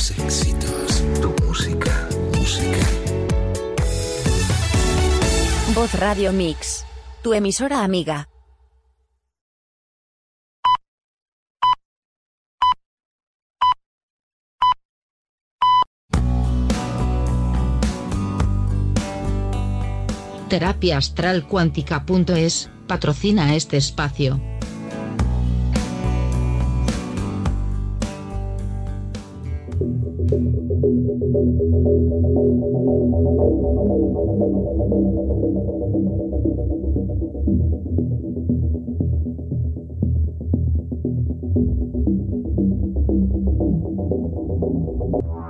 [0.00, 1.02] Tus éxitos.
[1.20, 2.08] Tu música.
[2.34, 2.86] Música.
[5.74, 6.86] Voz Radio Mix.
[7.20, 8.26] Tu emisora amiga.
[20.48, 24.40] Terapia Astral Cuántica.es patrocina este espacio.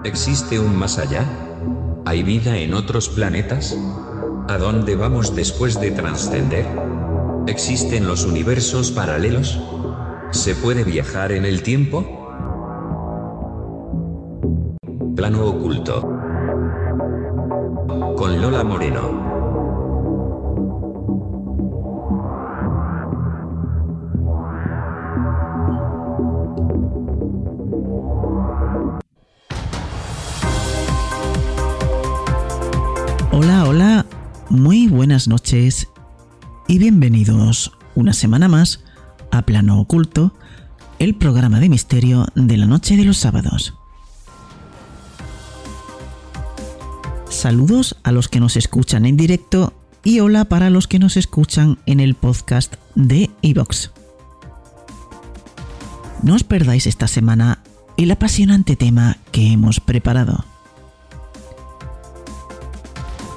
[0.05, 1.25] ¿Existe un más allá?
[2.05, 3.77] ¿Hay vida en otros planetas?
[4.49, 6.67] ¿A dónde vamos después de trascender?
[7.47, 9.61] ¿Existen los universos paralelos?
[10.31, 12.20] ¿Se puede viajar en el tiempo?
[15.21, 16.01] Plano oculto.
[18.17, 19.01] Con Lola Moreno.
[33.31, 34.07] Hola, hola,
[34.49, 35.87] muy buenas noches
[36.67, 38.83] y bienvenidos una semana más
[39.31, 40.33] a Plano Oculto,
[40.99, 43.80] el programa de misterio de la noche de los sábados.
[47.41, 49.73] Saludos a los que nos escuchan en directo
[50.05, 53.93] y hola para los que nos escuchan en el podcast de Evox.
[56.23, 57.61] No os perdáis esta semana
[57.97, 60.45] el apasionante tema que hemos preparado.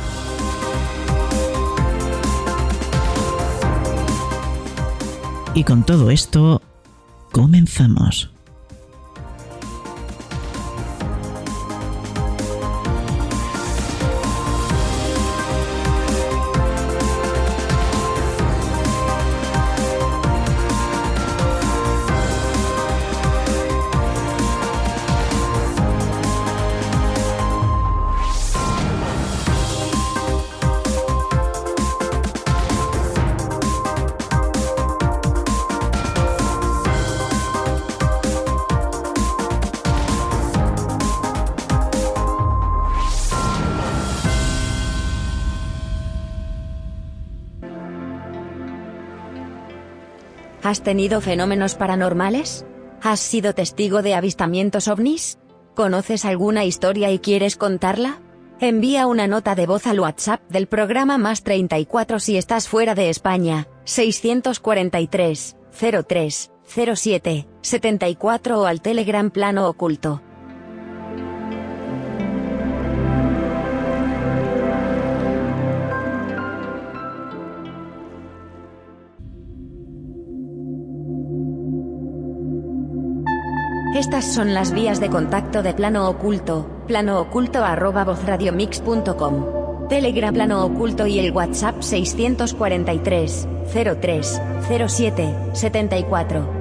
[5.53, 6.61] Y con todo esto,
[7.31, 8.31] comenzamos.
[50.69, 52.63] ¿Has tenido fenómenos paranormales?
[53.02, 55.40] ¿Has sido testigo de avistamientos ovnis?
[55.74, 58.22] ¿Conoces alguna historia y quieres contarla?
[58.59, 63.09] Envía una nota de voz al WhatsApp del programa más 34 si estás fuera de
[63.09, 65.56] España, 643
[66.08, 70.22] 03 07 74 o al Telegram Plano Oculto.
[83.99, 91.05] Estas son las vías de contacto de Plano Oculto, planooculto arroba vozradiomix.com, Telegram Plano Oculto
[91.05, 93.46] y el WhatsApp 643
[93.99, 94.41] 03
[94.87, 96.59] 07 74.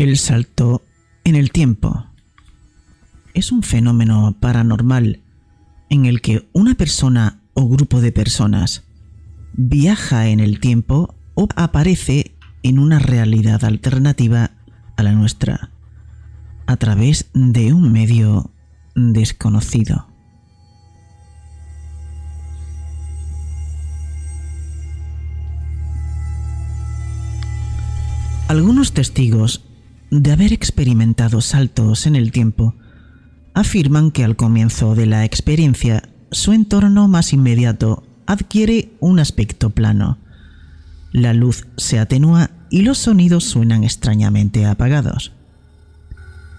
[0.00, 0.82] El salto
[1.24, 2.06] en el tiempo
[3.34, 5.20] es un fenómeno paranormal
[5.90, 8.84] en el que una persona o grupo de personas
[9.52, 14.52] viaja en el tiempo o aparece en una realidad alternativa
[14.96, 15.68] a la nuestra,
[16.64, 18.50] a través de un medio
[18.94, 20.06] desconocido.
[28.48, 29.62] Algunos testigos
[30.10, 32.74] de haber experimentado saltos en el tiempo
[33.54, 40.18] afirman que al comienzo de la experiencia su entorno más inmediato adquiere un aspecto plano.
[41.12, 45.32] La luz se atenúa y los sonidos suenan extrañamente apagados.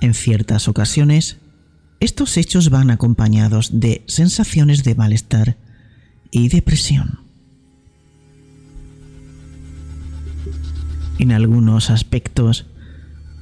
[0.01, 1.37] En ciertas ocasiones,
[1.99, 5.57] estos hechos van acompañados de sensaciones de malestar
[6.31, 7.19] y depresión.
[11.19, 12.65] En algunos aspectos,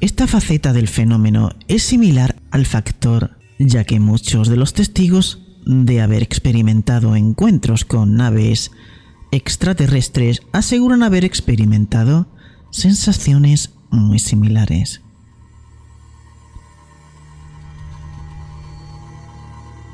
[0.01, 6.01] esta faceta del fenómeno es similar al factor, ya que muchos de los testigos de
[6.01, 8.71] haber experimentado encuentros con naves
[9.31, 12.27] extraterrestres aseguran haber experimentado
[12.71, 15.01] sensaciones muy similares.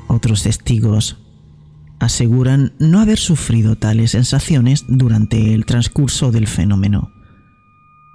[0.06, 1.18] Otros testigos
[1.98, 7.10] aseguran no haber sufrido tales sensaciones durante el transcurso del fenómeno.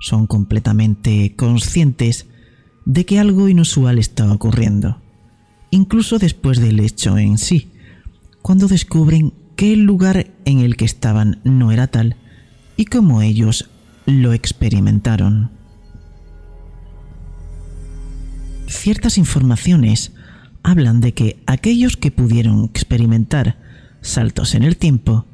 [0.02, 2.28] Son completamente conscientes
[2.86, 4.98] de que algo inusual está ocurriendo
[5.72, 7.72] incluso después del hecho en sí,
[8.44, 12.18] cuando descubren que el lugar en el que estaban no era tal
[12.78, 13.70] y como ellos
[14.06, 15.50] lo experimentaron.
[18.68, 20.12] Ciertas informaciones
[20.64, 23.60] hablan de que aquellos que pudieron experimentar
[24.02, 25.26] saltos en el tiempo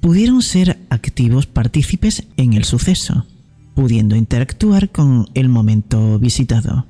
[0.00, 3.26] pudieron ser activos partícipes en el suceso,
[3.74, 6.86] pudiendo interactuar con el momento visitado.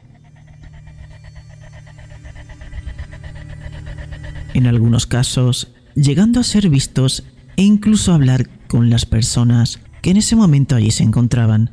[4.55, 7.25] en algunos casos llegando a ser vistos
[7.57, 11.71] e incluso hablar con las personas que en ese momento allí se encontraban,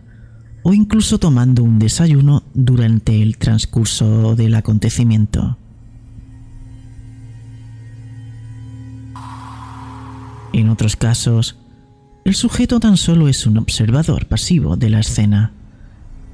[0.64, 5.58] o incluso tomando un desayuno durante el transcurso del acontecimiento.
[10.54, 11.58] En otros casos,
[12.24, 15.54] el sujeto tan solo es un observador pasivo de la escena,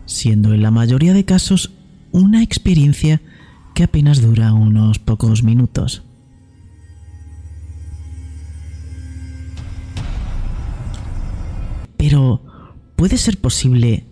[0.06, 1.72] siendo en la mayoría de casos
[2.12, 3.22] una experiencia
[3.74, 6.04] que apenas dura unos pocos minutos.
[11.95, 12.42] Pero,
[12.95, 14.06] ¿puede ser posible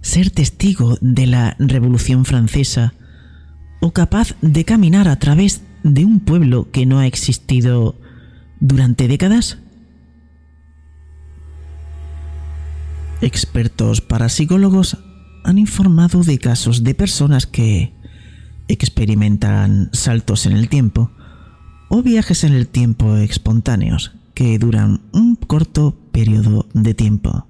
[0.00, 2.94] ser testigo de la Revolución Francesa
[3.80, 7.94] o capaz de caminar a través de un pueblo que no ha existido
[8.60, 9.58] durante décadas?
[13.22, 14.98] Expertos parapsicólogos
[15.42, 17.94] han informado de casos de personas que
[18.68, 21.10] experimentan saltos en el tiempo
[21.88, 27.46] o viajes en el tiempo espontáneos que duran un corto periodo de tiempo.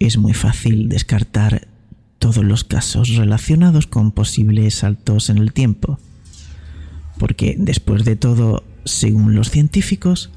[0.00, 1.68] Es muy fácil descartar
[2.18, 6.00] todos los casos relacionados con posibles saltos en el tiempo,
[7.18, 10.30] porque después de todo, según los científicos,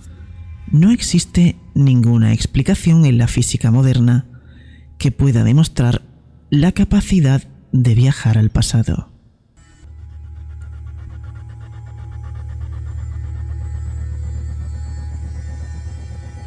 [0.71, 4.25] no existe ninguna explicación en la física moderna
[4.97, 6.01] que pueda demostrar
[6.49, 9.09] la capacidad de viajar al pasado.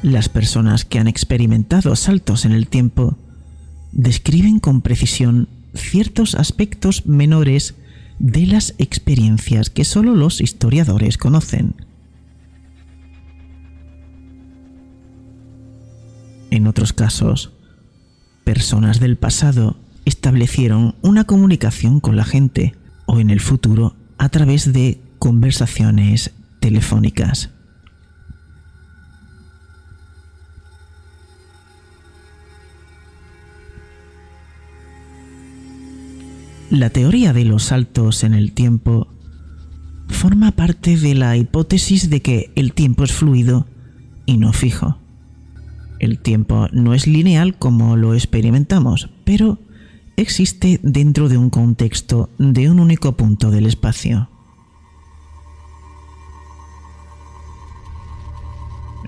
[0.03, 3.19] Las personas que han experimentado saltos en el tiempo
[3.93, 7.77] describen con precisión ciertos aspectos menores
[8.19, 11.82] de las experiencias que solo los historiadores conocen.
[16.53, 17.51] En otros casos,
[18.45, 22.75] personas del pasado establecieron una comunicación con la gente
[23.07, 27.49] o en el futuro a través de conversaciones telefónicas.
[36.69, 39.09] La teoría de los saltos en el tiempo
[40.09, 43.67] forma parte de la hipótesis de que el tiempo es fluido
[44.27, 45.02] y no fijo.
[46.03, 49.61] El tiempo no es lineal como lo experimentamos, pero
[50.17, 54.29] existe dentro de un contexto de un único punto del espacio.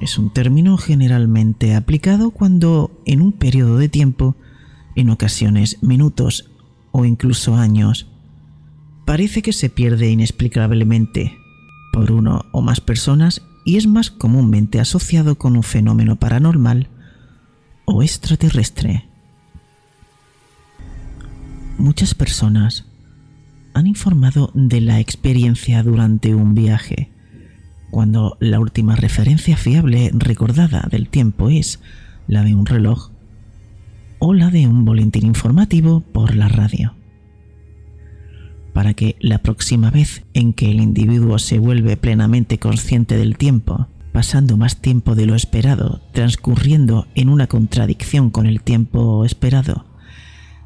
[0.00, 4.36] Es un término generalmente aplicado cuando en un periodo de tiempo,
[4.94, 6.48] en ocasiones minutos
[6.92, 8.06] o incluso años,
[9.04, 11.36] parece que se pierde inexplicablemente
[11.92, 16.88] por uno o más personas y es más comúnmente asociado con un fenómeno paranormal
[17.84, 19.08] o extraterrestre.
[21.78, 22.86] Muchas personas
[23.74, 27.10] han informado de la experiencia durante un viaje
[27.90, 31.80] cuando la última referencia fiable recordada del tiempo es
[32.26, 33.10] la de un reloj
[34.18, 36.94] o la de un boletín informativo por la radio.
[38.74, 43.88] Para que la próxima vez en que el individuo se vuelve plenamente consciente del tiempo,
[44.12, 49.86] pasando más tiempo de lo esperado, transcurriendo en una contradicción con el tiempo esperado,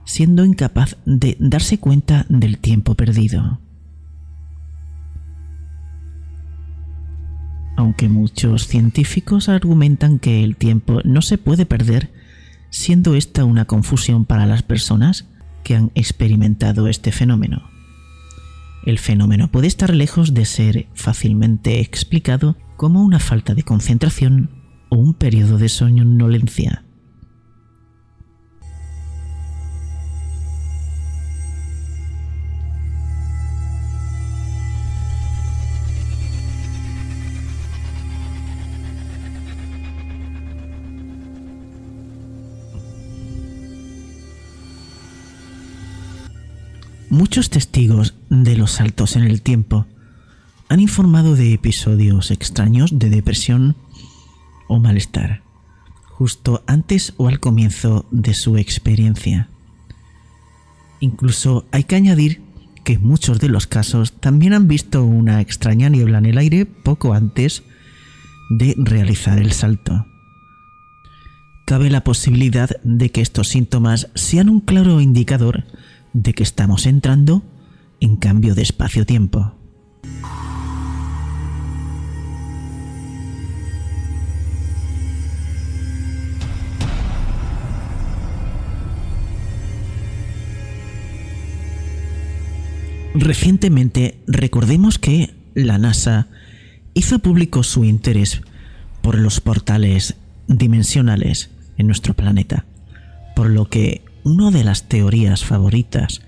[0.05, 3.61] siendo incapaz de darse cuenta del tiempo perdido.
[7.77, 12.11] Aunque muchos científicos argumentan que el tiempo no se puede perder,
[12.71, 15.27] siendo esta una confusión para las personas
[15.62, 17.77] que han experimentado este fenómeno.
[18.85, 24.50] El fenómeno puede estar lejos de ser fácilmente explicado como una falta de concentración
[24.88, 26.85] o un periodo de somnolencia.
[47.19, 49.87] Muchos testigos de los saltos en el tiempo
[50.69, 53.75] han informado de episodios extraños de depresión
[54.69, 55.43] o malestar,
[56.05, 59.49] justo antes o al comienzo de su experiencia.
[61.01, 62.41] Incluso hay que añadir
[62.85, 67.15] que muchos de los casos también han visto una extraña niebla en el aire poco
[67.15, 67.65] antes
[68.49, 70.07] de realizar el salto.
[71.67, 75.65] Cabe la posibilidad de que estos síntomas sean un claro indicador
[76.23, 77.43] de que estamos entrando
[78.01, 79.55] en cambio de espacio-tiempo.
[93.15, 96.29] Recientemente recordemos que la NASA
[96.95, 98.43] hizo público su interés
[99.03, 100.17] por los portales
[100.49, 102.65] dimensionales en nuestro planeta,
[103.35, 106.23] por lo que una de las teorías favoritas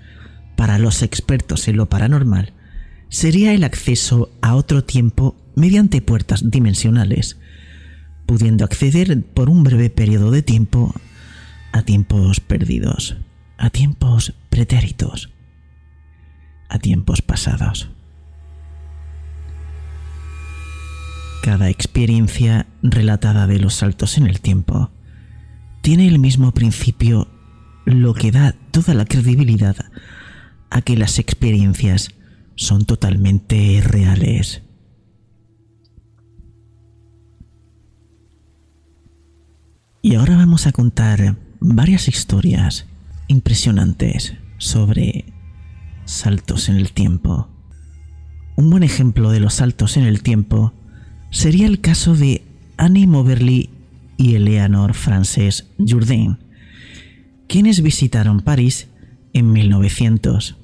[0.55, 2.53] para los expertos en lo paranormal
[3.09, 7.37] sería el acceso a otro tiempo mediante puertas dimensionales,
[8.25, 10.93] pudiendo acceder por un breve periodo de tiempo
[11.73, 13.17] a tiempos perdidos,
[13.57, 15.29] a tiempos pretéritos,
[16.69, 17.89] a tiempos pasados.
[21.43, 24.91] Cada experiencia relatada de los saltos en el tiempo
[25.81, 27.27] tiene el mismo principio
[27.85, 29.75] lo que da toda la credibilidad
[30.69, 32.09] a que las experiencias
[32.55, 34.63] son totalmente reales.
[40.01, 42.87] Y ahora vamos a contar varias historias
[43.27, 45.25] impresionantes sobre
[46.05, 47.47] saltos en el tiempo.
[48.55, 50.73] Un buen ejemplo de los saltos en el tiempo
[51.29, 52.43] sería el caso de
[52.77, 53.69] Annie Moberly
[54.17, 56.37] y Eleanor Frances Jourdain,
[57.51, 58.87] quienes visitaron París
[59.33, 60.55] en 1900.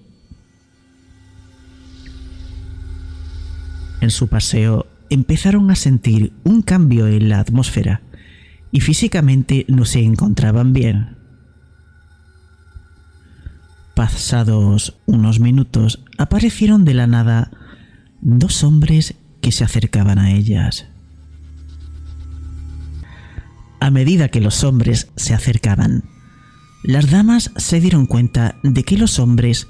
[4.00, 8.04] En su paseo empezaron a sentir un cambio en la atmósfera
[8.72, 11.18] y físicamente no se encontraban bien.
[13.94, 17.52] Pasados unos minutos aparecieron de la nada
[18.22, 20.86] dos hombres que se acercaban a ellas.
[23.82, 26.04] A medida que los hombres se acercaban,
[26.88, 29.68] las damas se dieron cuenta de que los hombres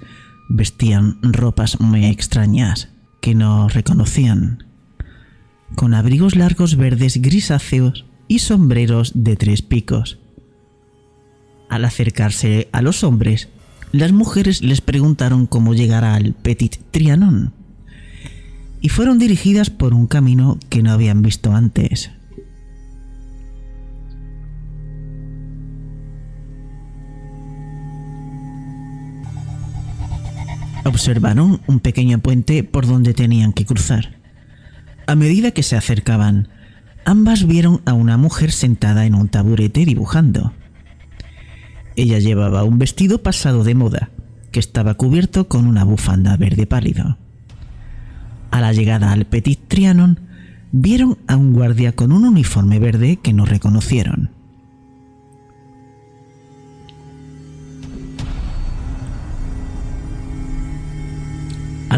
[0.50, 2.90] vestían ropas muy extrañas
[3.22, 4.68] que no reconocían,
[5.76, 10.20] con abrigos largos verdes grisáceos y sombreros de tres picos.
[11.72, 13.50] Al acercarse a los hombres,
[13.92, 17.52] las mujeres les preguntaron cómo llegar al Petit Trianon
[18.80, 22.12] y fueron dirigidas por un camino que no habían visto antes.
[30.88, 34.18] Observaron un pequeño puente por donde tenían que cruzar.
[35.08, 36.50] A medida que se acercaban,
[37.06, 40.54] ambas vieron a una mujer sentada en un taburete dibujando.
[41.96, 44.10] Ella llevaba un vestido pasado de moda,
[44.52, 47.18] que estaba cubierto con una bufanda verde pálido.
[48.52, 50.20] A la llegada al Petit Trianon,
[50.72, 54.27] vieron a un guardia con un uniforme verde que no reconocieron.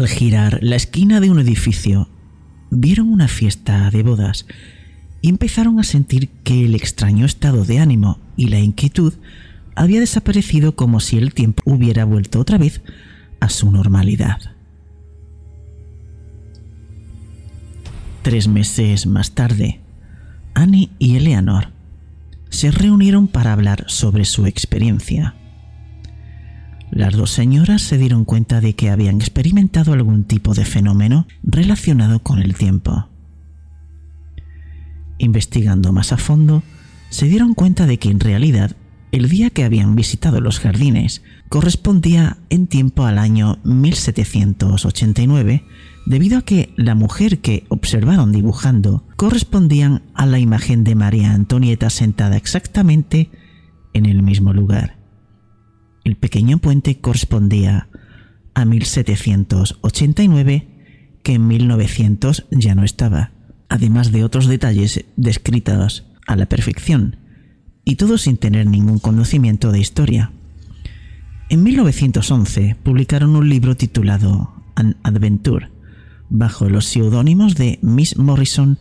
[0.00, 2.08] Al girar la esquina de un edificio,
[2.70, 4.46] vieron una fiesta de bodas
[5.20, 9.12] y empezaron a sentir que el extraño estado de ánimo y la inquietud
[9.76, 12.80] había desaparecido como si el tiempo hubiera vuelto otra vez
[13.40, 14.38] a su normalidad.
[18.22, 19.80] Tres meses más tarde,
[20.54, 21.72] Annie y Eleanor
[22.48, 25.34] se reunieron para hablar sobre su experiencia.
[26.90, 32.18] Las dos señoras se dieron cuenta de que habían experimentado algún tipo de fenómeno relacionado
[32.18, 33.08] con el tiempo.
[35.18, 36.62] Investigando más a fondo,
[37.10, 38.76] se dieron cuenta de que en realidad
[39.12, 45.64] el día que habían visitado los jardines correspondía en tiempo al año 1789,
[46.06, 51.90] debido a que la mujer que observaron dibujando correspondían a la imagen de María Antonieta
[51.90, 53.30] sentada exactamente
[53.92, 54.99] en el mismo lugar.
[56.10, 57.88] El pequeño puente correspondía
[58.54, 60.66] a 1789,
[61.22, 63.30] que en 1900 ya no estaba,
[63.68, 67.14] además de otros detalles descritos a la perfección,
[67.84, 70.32] y todo sin tener ningún conocimiento de historia.
[71.48, 75.68] En 1911 publicaron un libro titulado An Adventure,
[76.28, 78.80] bajo los seudónimos de Miss Morrison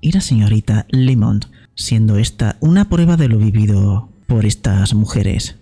[0.00, 1.44] y la señorita Lemond,
[1.76, 5.57] siendo esta una prueba de lo vivido por estas mujeres.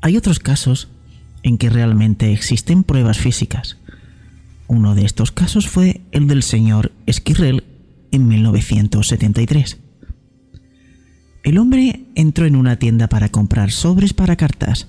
[0.00, 0.88] Hay otros casos
[1.42, 3.78] en que realmente existen pruebas físicas.
[4.66, 7.64] Uno de estos casos fue el del señor Esquirrel
[8.10, 9.78] en 1973.
[11.42, 14.88] El hombre entró en una tienda para comprar sobres para cartas,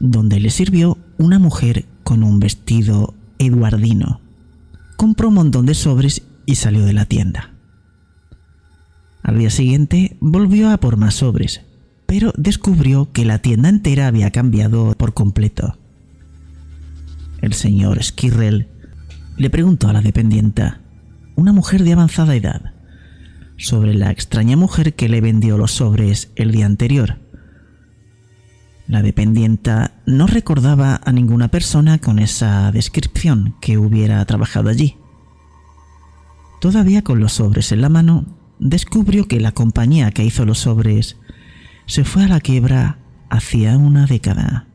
[0.00, 4.20] donde le sirvió una mujer con un vestido eduardino.
[4.96, 7.50] Compró un montón de sobres y salió de la tienda.
[9.22, 11.62] Al día siguiente volvió a por más sobres,
[12.06, 15.78] pero descubrió que la tienda entera había cambiado por completo.
[17.40, 18.68] El señor Skirrell
[19.36, 20.80] le preguntó a la dependienta,
[21.34, 22.74] una mujer de avanzada edad,
[23.56, 27.18] sobre la extraña mujer que le vendió los sobres el día anterior.
[28.86, 34.96] La dependienta no recordaba a ninguna persona con esa descripción que hubiera trabajado allí.
[36.60, 38.26] Todavía con los sobres en la mano,
[38.58, 41.16] descubrió que la compañía que hizo los sobres
[41.86, 44.66] se fue a la quiebra hacía una década.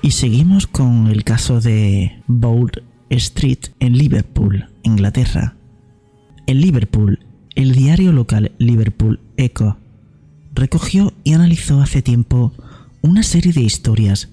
[0.00, 5.56] Y seguimos con el caso de Bold Street en Liverpool, Inglaterra.
[6.46, 7.18] En Liverpool,
[7.54, 9.76] el diario local Liverpool Echo
[10.54, 12.54] recogió y analizó hace tiempo
[13.02, 14.30] una serie de historias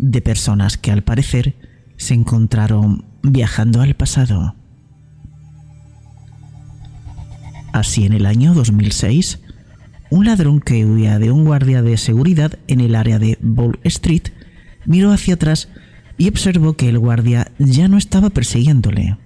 [0.00, 1.54] de personas que al parecer
[1.98, 4.54] se encontraron viajando al pasado.
[7.72, 9.40] Así en el año 2006,
[10.08, 14.32] un ladrón que huía de un guardia de seguridad en el área de Ball Street
[14.86, 15.68] miró hacia atrás
[16.16, 19.18] y observó que el guardia ya no estaba persiguiéndole.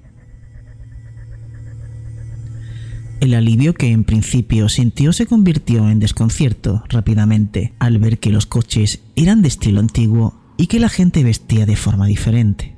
[3.21, 8.45] El alivio que en principio sintió se convirtió en desconcierto rápidamente al ver que los
[8.45, 12.77] coches eran de estilo antiguo y que la gente vestía de forma diferente.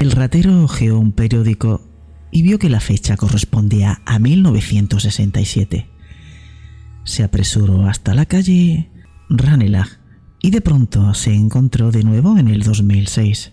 [0.00, 1.82] El ratero hojeó un periódico
[2.30, 5.88] y vio que la fecha correspondía a 1967.
[7.04, 8.90] Se apresuró hasta la calle
[9.30, 10.00] Ranelagh
[10.42, 13.52] y de pronto se encontró de nuevo en el 2006,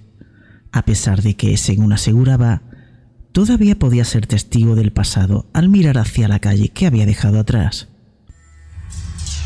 [0.71, 2.61] a pesar de que, según aseguraba,
[3.31, 7.92] todavía podía ser testigo del pasado al mirar hacia la calle que había dejado atrás.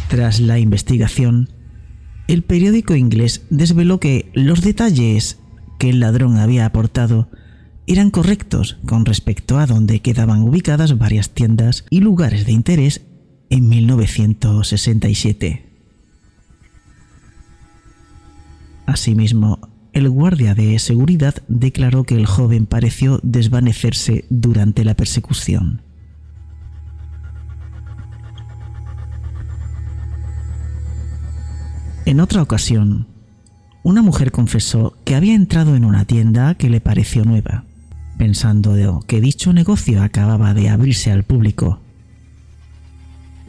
[0.07, 1.49] Tras la investigación,
[2.27, 5.37] el periódico inglés desveló que los detalles
[5.79, 7.29] que el ladrón había aportado
[7.87, 13.01] eran correctos con respecto a dónde quedaban ubicadas varias tiendas y lugares de interés
[13.49, 15.65] en 1967.
[18.85, 19.59] Asimismo,
[19.93, 25.86] el guardia de seguridad declaró que el joven pareció desvanecerse durante la persecución.
[32.07, 33.05] En otra ocasión,
[33.83, 37.65] una mujer confesó que había entrado en una tienda que le pareció nueva,
[38.17, 41.81] pensando que dicho negocio acababa de abrirse al público.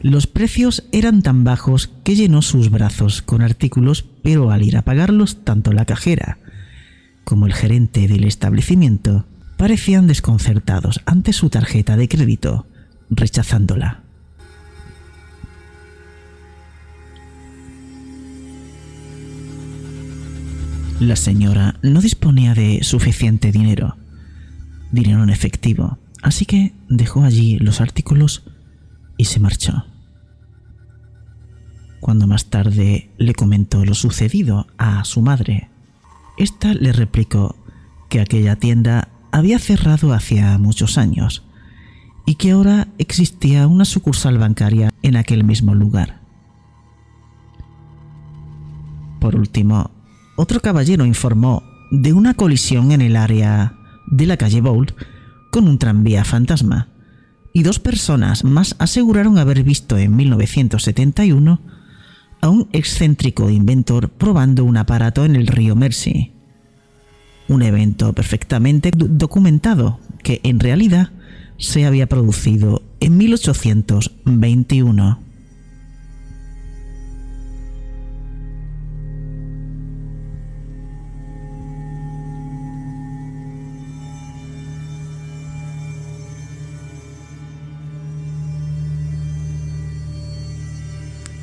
[0.01, 4.81] Los precios eran tan bajos que llenó sus brazos con artículos, pero al ir a
[4.81, 6.37] pagarlos, tanto la cajera
[7.23, 12.67] como el gerente del establecimiento parecían desconcertados ante su tarjeta de crédito,
[13.09, 14.03] rechazándola.
[20.99, 23.95] La señora no disponía de suficiente dinero,
[24.91, 28.43] dinero en efectivo, Así que dejó allí los artículos
[29.17, 29.85] y se marchó.
[31.99, 35.69] Cuando más tarde le comentó lo sucedido a su madre,
[36.37, 37.55] esta le replicó
[38.09, 41.43] que aquella tienda había cerrado hacía muchos años
[42.25, 46.21] y que ahora existía una sucursal bancaria en aquel mismo lugar.
[49.19, 49.91] Por último,
[50.39, 53.75] otro caballero informó de una colisión en el área
[54.07, 54.95] de la calle Bold
[55.51, 56.87] con un tranvía fantasma,
[57.51, 61.59] y dos personas más aseguraron haber visto en 1971
[62.39, 66.31] a un excéntrico inventor probando un aparato en el río Mersey.
[67.49, 71.11] Un evento perfectamente documentado que en realidad
[71.57, 75.19] se había producido en 1821.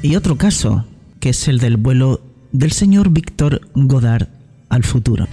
[0.06, 0.84] Y otro caso,
[1.18, 2.20] que es el del vuelo
[2.52, 4.28] del señor Víctor Godard
[4.68, 5.26] al futuro.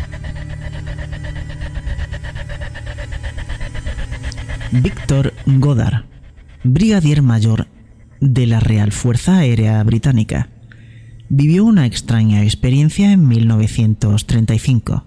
[4.72, 6.06] Víctor Godard,
[6.64, 7.68] brigadier mayor
[8.20, 10.50] de la Real Fuerza Aérea Británica,
[11.30, 15.04] vivió una extraña experiencia en 1935.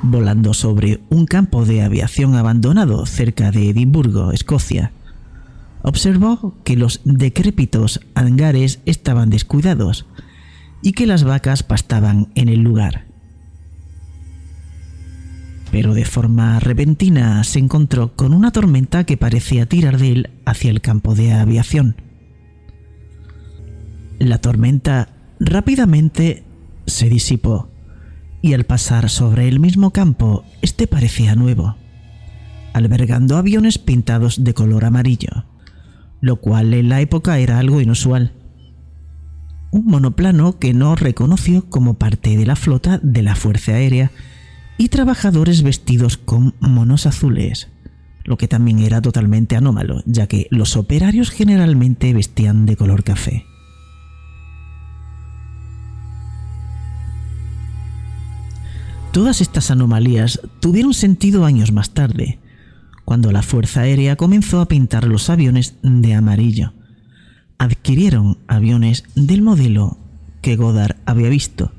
[0.00, 4.92] Volando sobre un campo de aviación abandonado cerca de Edimburgo, Escocia,
[5.82, 10.06] observó que los decrépitos hangares estaban descuidados
[10.82, 13.06] y que las vacas pastaban en el lugar.
[15.70, 20.70] Pero de forma repentina se encontró con una tormenta que parecía tirar de él hacia
[20.70, 21.96] el campo de aviación.
[24.18, 26.44] La tormenta rápidamente
[26.86, 27.70] se disipó
[28.42, 31.76] y al pasar sobre el mismo campo, este parecía nuevo,
[32.72, 35.44] albergando aviones pintados de color amarillo
[36.20, 38.32] lo cual en la época era algo inusual.
[39.70, 44.10] Un monoplano que no reconoció como parte de la flota de la Fuerza Aérea
[44.78, 47.68] y trabajadores vestidos con monos azules,
[48.24, 53.46] lo que también era totalmente anómalo, ya que los operarios generalmente vestían de color café.
[59.12, 62.39] Todas estas anomalías tuvieron sentido años más tarde,
[63.10, 66.74] cuando la Fuerza Aérea comenzó a pintar los aviones de amarillo.
[67.58, 69.98] Adquirieron aviones del modelo
[70.42, 71.72] que Goddard había visto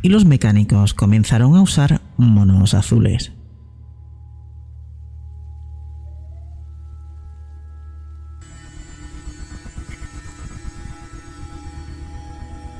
[0.00, 3.30] y los mecánicos comenzaron a usar monos azules.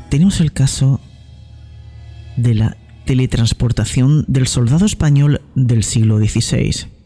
[0.09, 1.03] Tenemos el caso
[2.39, 6.98] de la teletransportación del soldado español del siglo XVI.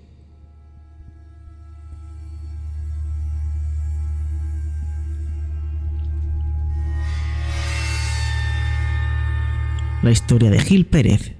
[10.02, 11.36] La historia de Gil Pérez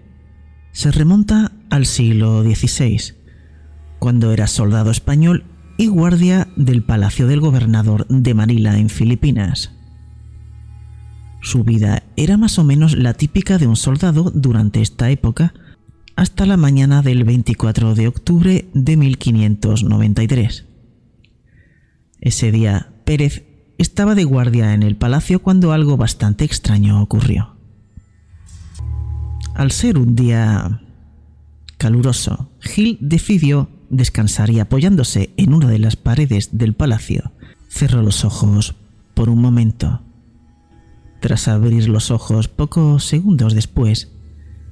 [0.71, 3.15] se remonta al siglo XVI,
[3.99, 5.45] cuando era soldado español
[5.79, 9.73] y guardia del palacio del gobernador de Manila en Filipinas.
[11.41, 15.55] Su vida era más o menos la típica de un soldado durante esta época,
[16.15, 20.67] hasta la mañana del 24 de octubre de 1593.
[22.21, 23.45] Ese día, Pérez
[23.79, 27.52] estaba de guardia en el palacio cuando algo bastante extraño ocurrió.
[29.55, 30.81] Al ser un día
[31.77, 37.33] caluroso, Gil decidió descansar y apoyándose en una de las paredes del palacio,
[37.69, 38.75] cerró los ojos
[39.15, 40.01] por un momento.
[41.21, 44.11] Tras abrir los ojos pocos segundos después,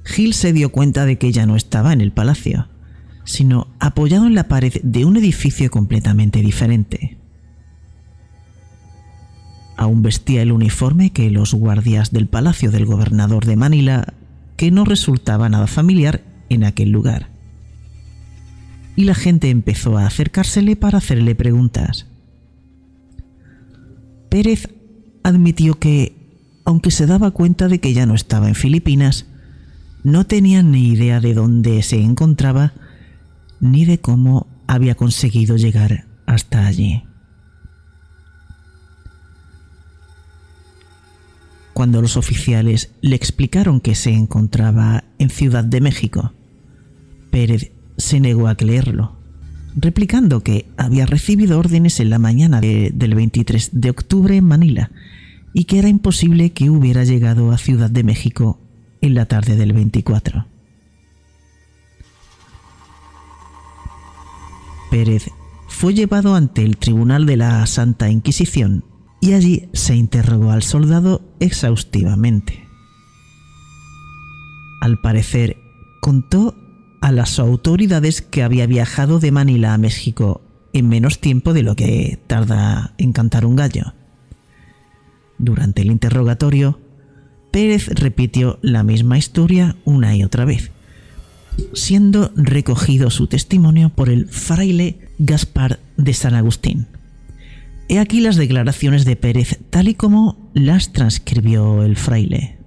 [0.03, 2.67] Gil se dio cuenta de que ya no estaba en el palacio,
[3.23, 7.17] sino apoyado en la pared de un edificio completamente diferente.
[9.77, 14.13] Aún vestía el uniforme que los guardias del palacio del gobernador de Manila
[14.61, 17.29] que no resultaba nada familiar en aquel lugar.
[18.95, 22.05] Y la gente empezó a acercársele para hacerle preguntas.
[24.29, 24.69] Pérez
[25.23, 26.15] admitió que,
[26.63, 29.25] aunque se daba cuenta de que ya no estaba en Filipinas,
[30.03, 32.73] no tenía ni idea de dónde se encontraba
[33.59, 37.01] ni de cómo había conseguido llegar hasta allí.
[41.81, 46.31] cuando los oficiales le explicaron que se encontraba en Ciudad de México.
[47.31, 49.17] Pérez se negó a creerlo,
[49.75, 54.91] replicando que había recibido órdenes en la mañana de, del 23 de octubre en Manila
[55.55, 58.59] y que era imposible que hubiera llegado a Ciudad de México
[59.01, 60.45] en la tarde del 24.
[64.91, 65.31] Pérez
[65.67, 68.83] fue llevado ante el Tribunal de la Santa Inquisición
[69.21, 72.67] y allí se interrogó al soldado exhaustivamente.
[74.81, 75.57] Al parecer,
[76.01, 76.55] contó
[77.01, 80.41] a las autoridades que había viajado de Manila a México
[80.73, 83.93] en menos tiempo de lo que tarda en cantar un gallo.
[85.37, 86.79] Durante el interrogatorio,
[87.51, 90.71] Pérez repitió la misma historia una y otra vez,
[91.73, 96.87] siendo recogido su testimonio por el fraile Gaspar de San Agustín.
[97.91, 102.57] He aquí las declaraciones de Pérez tal y como las transcribió el fraile.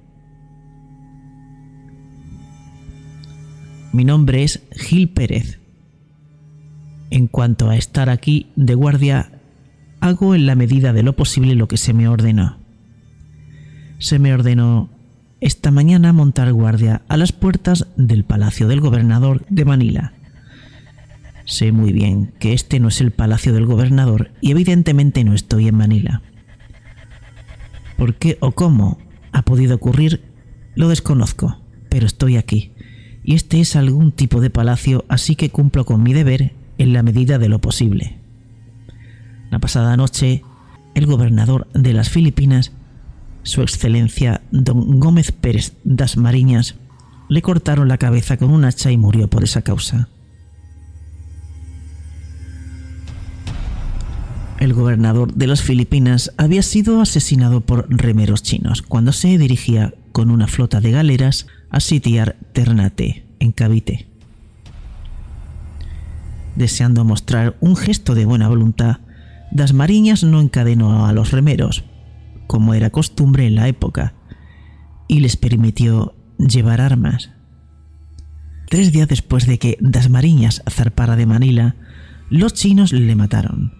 [3.95, 5.61] Mi nombre es Gil Pérez.
[7.09, 9.41] En cuanto a estar aquí de guardia,
[10.01, 12.59] hago en la medida de lo posible lo que se me ordenó.
[14.01, 14.91] Se me ordenó
[15.41, 20.14] esta mañana montar guardia a las puertas del Palacio del Gobernador de Manila.
[21.45, 25.69] Sé muy bien que este no es el Palacio del Gobernador y evidentemente no estoy
[25.69, 26.23] en Manila.
[27.97, 28.99] ¿Por qué o cómo
[29.33, 30.23] ha podido ocurrir?
[30.75, 32.73] Lo desconozco, pero estoy aquí
[33.25, 37.03] y este es algún tipo de palacio, así que cumplo con mi deber en la
[37.03, 38.19] medida de lo posible.
[39.51, 40.43] La pasada noche,
[40.95, 42.73] el gobernador de las Filipinas,
[43.43, 46.77] su excelencia don Gómez Pérez das Mariñas,
[47.29, 50.09] le cortaron la cabeza con un hacha y murió por esa causa.
[54.65, 60.31] El gobernador de las Filipinas había sido asesinado por remeros chinos cuando se dirigía con
[60.31, 64.09] una flota de galeras a sitiar Ternate, en Cavite.
[66.57, 69.01] Deseando mostrar un gesto de buena voluntad,
[69.53, 71.85] Das Mariñas no encadenó a los remeros,
[72.47, 74.15] como era costumbre en la época,
[75.09, 77.33] y les permitió llevar armas.
[78.71, 81.77] Tres días después de que Das Mariñas zarpara de Manila,
[82.31, 83.74] los chinos le mataron,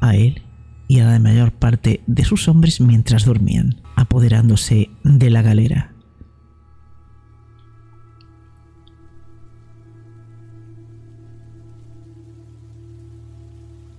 [0.00, 0.42] a él
[0.88, 5.92] y a la mayor parte de sus hombres mientras dormían, apoderándose de la galera.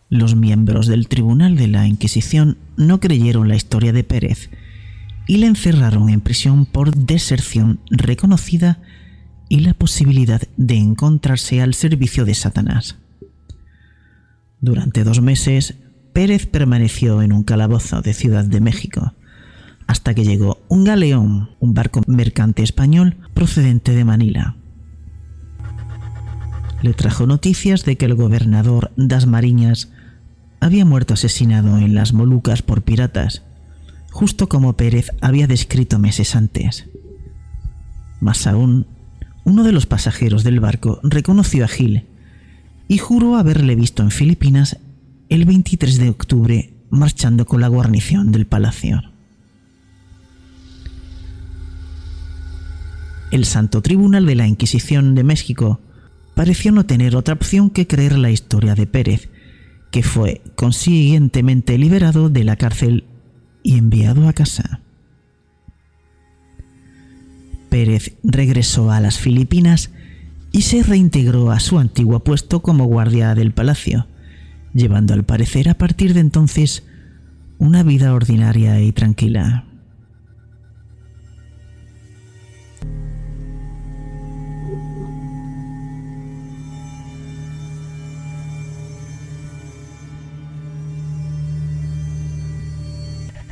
[0.09, 4.49] Los miembros del Tribunal de la Inquisición no creyeron la historia de Pérez
[5.25, 8.81] y le encerraron en prisión por deserción reconocida
[9.47, 12.97] y la posibilidad de encontrarse al servicio de Satanás.
[14.59, 15.75] Durante dos meses,
[16.13, 19.13] Pérez permaneció en un calabozo de Ciudad de México,
[19.87, 24.55] hasta que llegó un galeón, un barco mercante español procedente de Manila.
[26.81, 29.89] Le trajo noticias de que el gobernador Das Mariñas
[30.59, 33.43] había muerto asesinado en las Molucas por piratas,
[34.11, 36.89] justo como Pérez había descrito meses antes.
[38.19, 38.85] Más aún,
[39.43, 42.05] uno de los pasajeros del barco reconoció a Gil
[42.87, 44.77] y juró haberle visto en Filipinas
[45.31, 49.01] el 23 de octubre marchando con la guarnición del palacio.
[53.31, 55.79] El Santo Tribunal de la Inquisición de México
[56.35, 59.29] pareció no tener otra opción que creer la historia de Pérez
[59.89, 63.05] que fue consiguientemente liberado de la cárcel
[63.63, 64.81] y enviado a casa.
[67.69, 69.91] Pérez regresó a las Filipinas
[70.51, 74.07] y se reintegró a su antiguo puesto como guardia del palacio,
[74.73, 76.83] llevando al parecer a partir de entonces
[77.57, 79.65] una vida ordinaria y tranquila.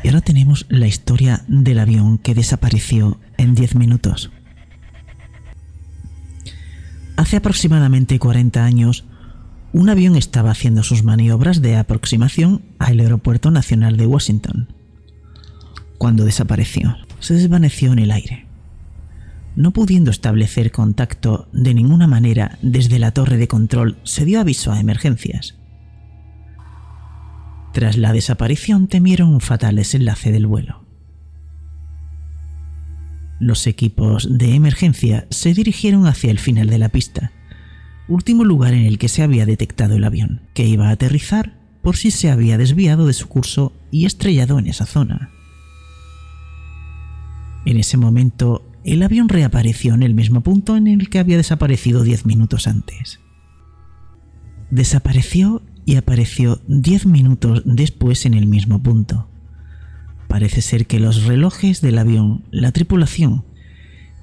[0.01, 4.32] Y ahora tenemos la historia del avión que desapareció en 10 minutos.
[7.17, 9.05] Hace aproximadamente 40 años,
[9.71, 14.73] un avión estaba haciendo sus maniobras de aproximación al Aeropuerto Nacional de Washington.
[15.97, 18.47] Cuando desapareció, se desvaneció en el aire.
[19.55, 24.71] No pudiendo establecer contacto de ninguna manera desde la torre de control, se dio aviso
[24.71, 25.55] a emergencias.
[27.73, 30.84] Tras la desaparición temieron un fatal desenlace del vuelo.
[33.39, 37.32] Los equipos de emergencia se dirigieron hacia el final de la pista,
[38.09, 41.95] último lugar en el que se había detectado el avión, que iba a aterrizar por
[41.95, 45.31] si se había desviado de su curso y estrellado en esa zona.
[47.65, 52.03] En ese momento, el avión reapareció en el mismo punto en el que había desaparecido
[52.03, 53.19] diez minutos antes.
[54.71, 59.27] Desapareció y apareció diez minutos después en el mismo punto.
[60.27, 63.45] Parece ser que los relojes del avión, la tripulación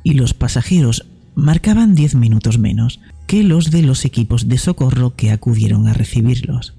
[0.05, 5.31] y los pasajeros marcaban diez minutos menos, que los de los equipos de socorro que
[5.31, 6.75] acudieron a recibirlos.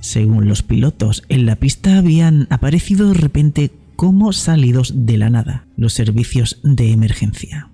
[0.00, 5.66] Según los pilotos, en la pista habían aparecido de repente como salidos de la nada
[5.76, 7.70] los servicios de emergencia.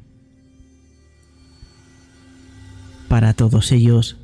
[3.08, 4.16] Para todos ellos,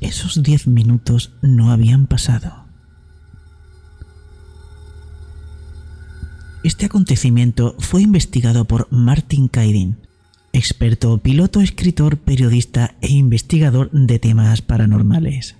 [0.00, 2.64] esos diez minutos no habían pasado.
[6.62, 9.98] Este acontecimiento fue investigado por Martin Kaidin,
[10.54, 15.56] experto piloto, escritor, periodista e investigador de temas paranormales.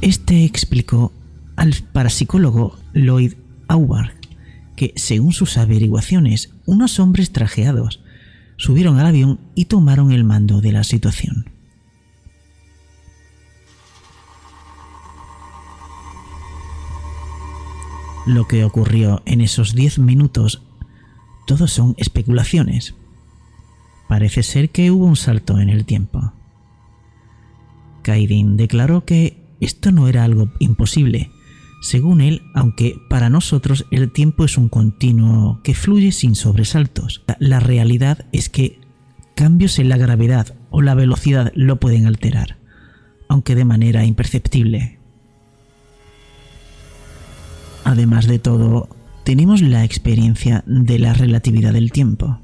[0.00, 1.12] Este explicó
[1.54, 3.34] al parapsicólogo Lloyd
[3.68, 4.12] Auerbach
[4.74, 8.02] que, según sus averiguaciones, unos hombres trajeados
[8.56, 11.48] subieron al avión y tomaron el mando de la situación.
[18.26, 20.62] Lo que ocurrió en esos 10 minutos,
[21.50, 22.94] todos son especulaciones.
[24.08, 26.32] Parece ser que hubo un salto en el tiempo.
[28.02, 31.32] Kaidin declaró que esto no era algo imposible.
[31.82, 37.58] Según él, aunque para nosotros el tiempo es un continuo que fluye sin sobresaltos, la
[37.58, 38.78] realidad es que
[39.34, 42.58] cambios en la gravedad o la velocidad lo pueden alterar,
[43.28, 45.00] aunque de manera imperceptible.
[47.82, 48.88] Además de todo,
[49.24, 52.40] tenemos la experiencia de la relatividad del tiempo.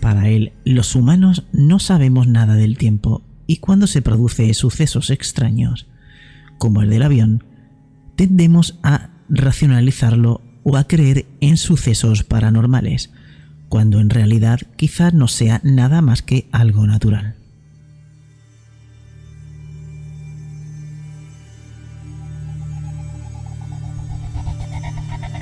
[0.00, 5.86] Para él, los humanos no sabemos nada del tiempo y cuando se produce sucesos extraños,
[6.58, 7.44] como el del avión,
[8.16, 13.10] tendemos a racionalizarlo o a creer en sucesos paranormales,
[13.68, 17.36] cuando en realidad quizá no sea nada más que algo natural.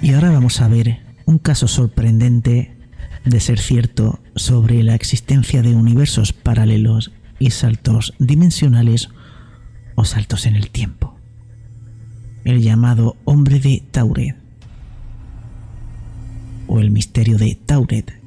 [0.02, 2.76] Y ahora vamos a ver un caso sorprendente
[3.24, 9.10] de ser cierto sobre la existencia de universos paralelos y saltos dimensionales
[9.94, 11.16] o saltos en el tiempo.
[12.44, 14.36] El llamado hombre de Tauret
[16.66, 18.20] o el misterio de Tauret,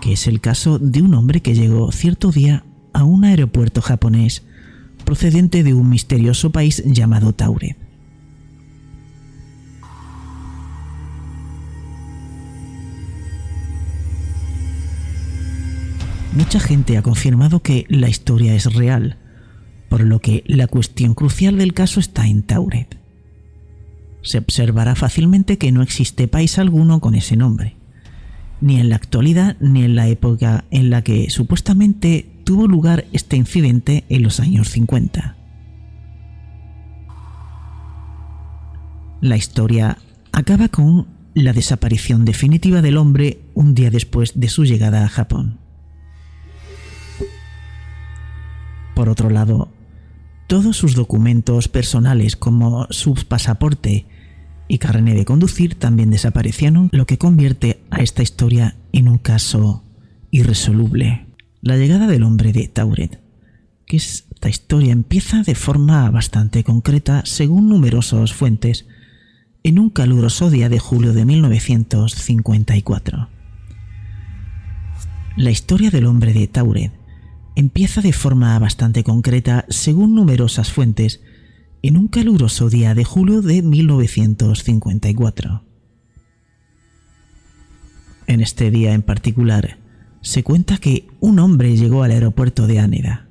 [0.00, 2.64] que es el caso de un hombre que llegó cierto día
[2.94, 4.44] a un aeropuerto japonés
[5.04, 7.76] procedente de un misterioso país llamado Tauret.
[16.32, 19.16] Mucha gente ha confirmado que la historia es real,
[19.88, 22.98] por lo que la cuestión crucial del caso está en Tauret.
[24.22, 27.76] Se observará fácilmente que no existe país alguno con ese nombre,
[28.60, 33.36] ni en la actualidad ni en la época en la que supuestamente tuvo lugar este
[33.36, 35.36] incidente en los años 50.
[39.20, 39.98] La historia
[40.30, 45.59] acaba con la desaparición definitiva del hombre un día después de su llegada a Japón.
[49.00, 49.72] Por otro lado,
[50.46, 54.04] todos sus documentos personales como su pasaporte
[54.68, 59.84] y carnet de conducir también desaparecieron, lo que convierte a esta historia en un caso
[60.30, 61.24] irresoluble.
[61.62, 63.22] La llegada del hombre de Tauret,
[63.86, 68.84] que esta historia empieza de forma bastante concreta según numerosas fuentes
[69.62, 73.30] en un caluroso día de julio de 1954.
[75.38, 76.99] La historia del hombre de Tauret
[77.56, 81.20] empieza de forma bastante concreta, según numerosas fuentes,
[81.82, 85.64] en un caluroso día de julio de 1954.
[88.26, 89.78] En este día en particular,
[90.20, 93.28] se cuenta que un hombre llegó al aeropuerto de Haneda,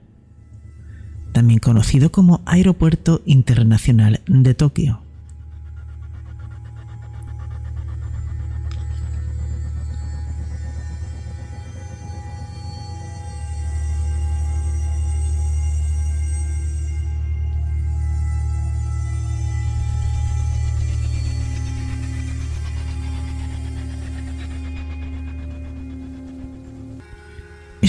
[1.31, 5.01] también conocido como Aeropuerto Internacional de Tokio.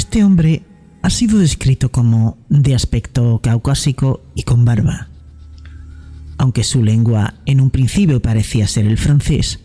[0.01, 0.63] Este hombre
[1.03, 5.11] ha sido descrito como de aspecto caucásico y con barba.
[6.39, 9.61] Aunque su lengua en un principio parecía ser el francés,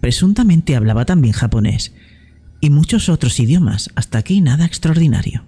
[0.00, 1.92] presuntamente hablaba también japonés
[2.60, 5.42] y muchos otros idiomas, hasta aquí nada extraordinario.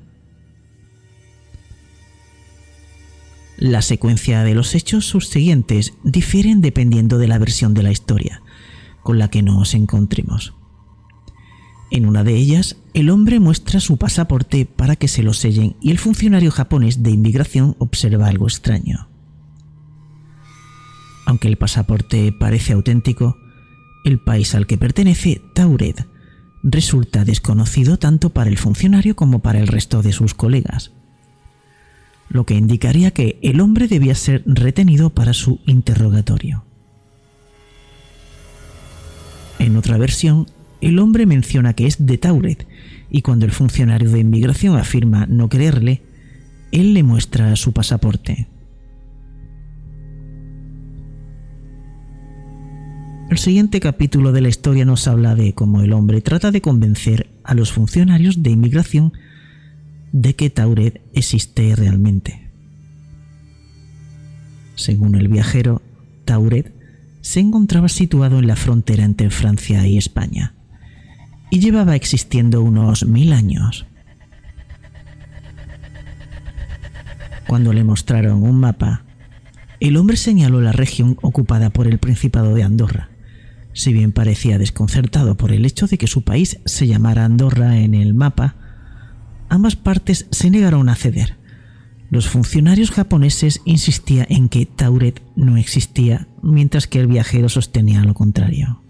[3.56, 8.42] La secuencia de los hechos subsiguientes difieren dependiendo de la versión de la historia
[9.04, 10.54] con la que nos encontremos.
[11.92, 15.92] En una de ellas, el hombre muestra su pasaporte para que se lo sellen y
[15.92, 19.08] el funcionario japonés de inmigración observa algo extraño.
[21.24, 23.36] Aunque el pasaporte parece auténtico,
[24.04, 26.08] el país al que pertenece, Tauret,
[26.62, 30.90] resulta desconocido tanto para el funcionario como para el resto de sus colegas,
[32.28, 36.64] lo que indicaría que el hombre debía ser retenido para su interrogatorio.
[39.58, 40.46] En otra versión,
[40.80, 42.66] el hombre menciona que es de Tauret
[43.10, 46.02] y cuando el funcionario de inmigración afirma no creerle,
[46.72, 48.46] él le muestra su pasaporte.
[53.30, 57.28] El siguiente capítulo de la historia nos habla de cómo el hombre trata de convencer
[57.44, 59.12] a los funcionarios de inmigración
[60.12, 62.48] de que Tauret existe realmente.
[64.76, 65.82] Según el viajero,
[66.24, 66.72] Tauret
[67.20, 70.54] se encontraba situado en la frontera entre Francia y España
[71.50, 73.86] y llevaba existiendo unos mil años.
[77.46, 79.04] Cuando le mostraron un mapa,
[79.80, 83.08] el hombre señaló la región ocupada por el Principado de Andorra
[83.78, 87.94] si bien parecía desconcertado por el hecho de que su país se llamara Andorra en
[87.94, 88.56] el mapa,
[89.48, 91.36] ambas partes se negaron a ceder.
[92.10, 98.14] Los funcionarios japoneses insistían en que Tauret no existía, mientras que el viajero sostenía lo
[98.14, 98.82] contrario.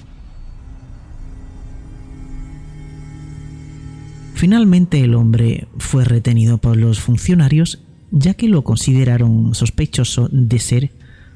[4.39, 7.83] Finalmente el hombre fue retenido por los funcionarios
[8.13, 10.93] ya que lo consideraron sospechoso de ser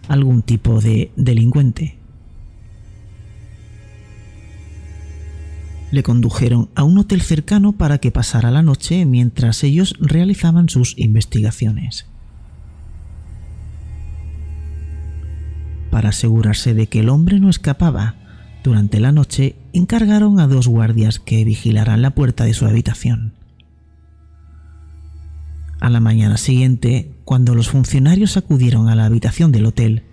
[0.06, 1.98] algún tipo de delincuente.
[5.90, 10.96] le condujeron a un hotel cercano para que pasara la noche mientras ellos realizaban sus
[10.96, 12.06] investigaciones.
[15.90, 18.14] Para asegurarse de que el hombre no escapaba,
[18.62, 23.34] durante la noche encargaron a dos guardias que vigilaran la puerta de su habitación.
[25.80, 30.04] A la mañana siguiente, cuando los funcionarios acudieron a la habitación del hotel,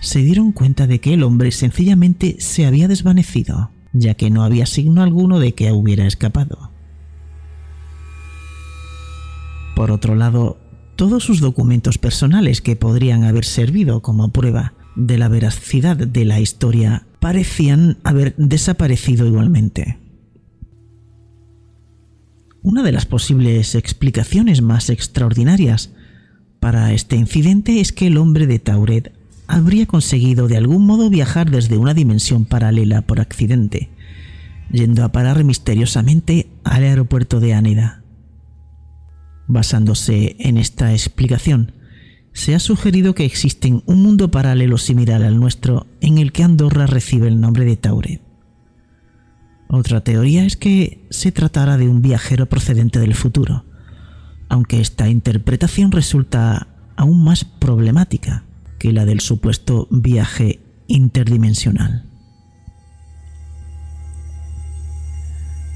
[0.00, 4.66] se dieron cuenta de que el hombre sencillamente se había desvanecido ya que no había
[4.66, 6.70] signo alguno de que hubiera escapado.
[9.74, 10.58] Por otro lado,
[10.96, 16.40] todos sus documentos personales que podrían haber servido como prueba de la veracidad de la
[16.40, 19.98] historia parecían haber desaparecido igualmente.
[22.62, 25.90] Una de las posibles explicaciones más extraordinarias
[26.60, 29.12] para este incidente es que el hombre de Tauret
[29.48, 33.90] habría conseguido de algún modo viajar desde una dimensión paralela por accidente,
[34.70, 38.04] yendo a parar misteriosamente al aeropuerto de Aneda.
[39.48, 41.72] Basándose en esta explicación,
[42.36, 46.86] se ha sugerido que existe un mundo paralelo similar al nuestro en el que Andorra
[46.86, 48.20] recibe el nombre de Tauret.
[49.68, 53.64] Otra teoría es que se tratara de un viajero procedente del futuro,
[54.50, 58.44] aunque esta interpretación resulta aún más problemática
[58.78, 62.04] que la del supuesto viaje interdimensional.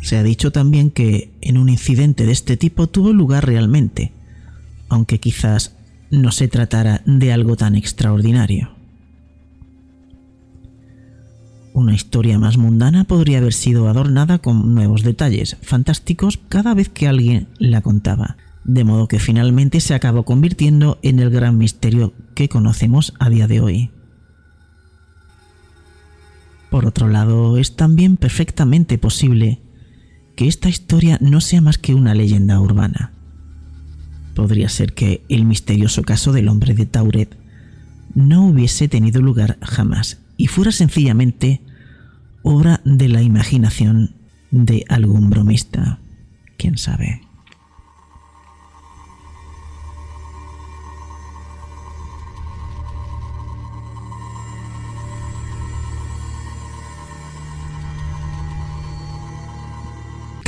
[0.02, 4.12] Se ha dicho también que en un incidente de este tipo tuvo lugar realmente,
[4.90, 5.79] aunque quizás
[6.10, 8.70] no se tratara de algo tan extraordinario.
[11.72, 17.06] Una historia más mundana podría haber sido adornada con nuevos detalles fantásticos cada vez que
[17.06, 22.48] alguien la contaba, de modo que finalmente se acabó convirtiendo en el gran misterio que
[22.48, 23.90] conocemos a día de hoy.
[26.70, 29.60] Por otro lado, es también perfectamente posible
[30.36, 33.12] que esta historia no sea más que una leyenda urbana.
[34.34, 37.36] Podría ser que el misterioso caso del hombre de Tauret
[38.14, 41.60] no hubiese tenido lugar jamás y fuera sencillamente
[42.42, 44.14] obra de la imaginación
[44.50, 45.98] de algún bromista.
[46.56, 47.22] ¿Quién sabe?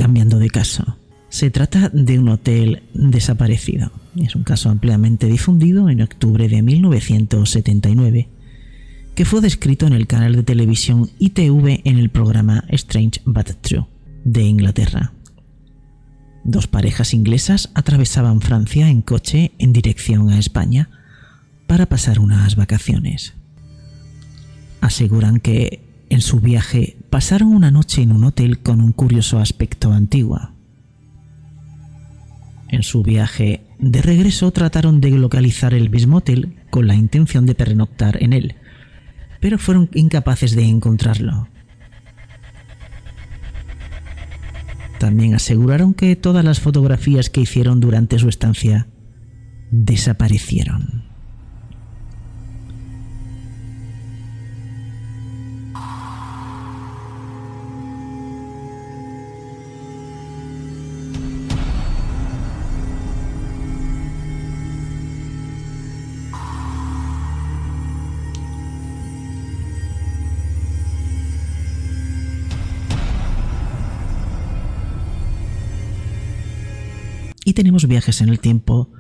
[0.03, 1.02] cambiando de caso.
[1.33, 3.91] Se trata de un hotel desaparecido.
[4.17, 8.29] Es un caso ampliamente difundido en octubre de 1979,
[9.15, 13.87] que fue descrito en el canal de televisión ITV en el programa Strange But True
[14.25, 15.15] de Inglaterra.
[16.45, 20.91] Dos parejas inglesas atravesaban Francia en coche en dirección a España
[21.67, 23.33] para pasar unas vacaciones.
[24.83, 25.81] Aseguran que
[26.11, 30.52] en su viaje pasaron una noche en un hotel con un curioso aspecto antiguo.
[32.73, 37.55] En su viaje de regreso trataron de localizar el mismo hotel con la intención de
[37.55, 38.55] pernoctar en él,
[39.41, 41.49] pero fueron incapaces de encontrarlo.
[44.99, 48.89] También aseguraron que todas las fotografías que hicieron durante su estancia
[49.71, 51.12] desaparecieron.
[77.53, 78.91] Tenemos viajes en el tiempo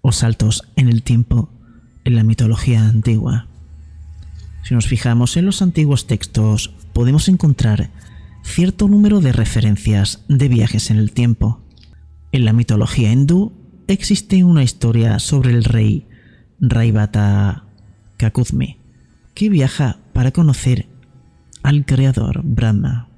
[0.00, 1.50] o saltos en el tiempo
[2.04, 3.48] en la mitología antigua.
[4.62, 7.90] Si nos fijamos en los antiguos textos, podemos encontrar
[8.42, 11.60] cierto número de referencias de viajes en el tiempo.
[12.32, 13.52] En la mitología hindú
[13.88, 16.06] existe una historia sobre el rey
[16.60, 17.64] Raivata
[18.16, 18.78] Kakuzmi,
[19.34, 20.86] que viaja para conocer
[21.62, 23.08] al creador Brahma.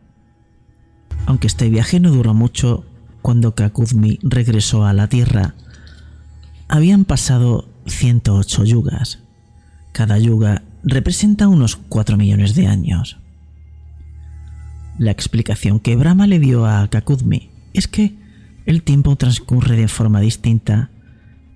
[1.27, 2.85] Aunque este viaje no duró mucho,
[3.23, 5.55] cuando Kakuzmi regresó a la Tierra,
[6.69, 9.21] habían pasado 108 yugas.
[9.93, 13.19] Cada yuga representa unos 4 millones de años.
[14.99, 18.17] La explicación que Brahma le dio a Kakudmi es que
[18.67, 20.91] el tiempo transcurre de forma distinta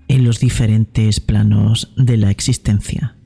[0.09, 3.17] en los diferentes planos de la existencia.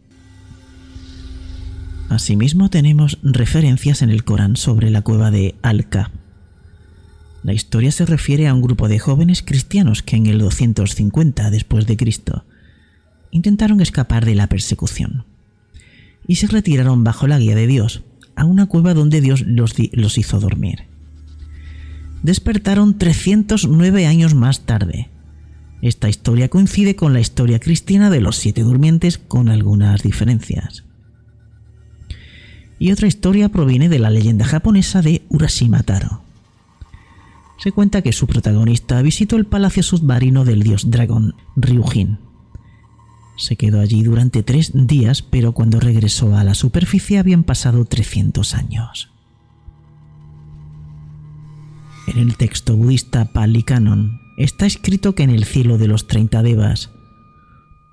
[2.09, 6.11] Asimismo tenemos referencias en el Corán sobre la cueva de Al-Ka.
[7.47, 11.86] La historia se refiere a un grupo de jóvenes cristianos que en el 250 después
[11.86, 12.44] de Cristo
[13.30, 15.26] intentaron escapar de la persecución
[16.26, 18.03] y se retiraron bajo la guía de Dios
[18.34, 20.86] a una cueva donde Dios los, los hizo dormir.
[22.24, 25.09] Despertaron 309 años más tarde.
[25.82, 30.82] Esta historia coincide con la historia cristiana de los siete durmientes con algunas diferencias.
[32.80, 36.26] Y otra historia proviene de la leyenda japonesa de Urashima Taro.
[37.59, 42.18] Se cuenta que su protagonista visitó el palacio submarino del dios dragón Ryujin
[43.36, 48.54] se quedó allí durante tres días, pero cuando regresó a la superficie habían pasado 300
[48.54, 49.11] años.
[52.07, 56.42] En el texto budista Pali Canon está escrito que en el cielo de los 30
[56.42, 56.90] devas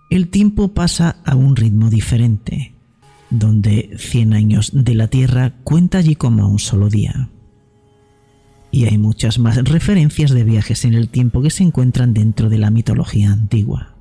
[0.10, 2.76] el tiempo pasa a un ritmo diferente,
[3.30, 7.33] donde 100 años de la Tierra cuenta allí como un solo día.
[8.74, 12.58] Y hay muchas más referencias de viajes en el tiempo que se encuentran dentro de
[12.58, 13.94] la mitología antigua.